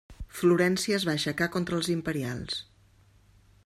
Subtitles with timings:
[0.37, 2.61] Florència es va aixecar contra els imperials.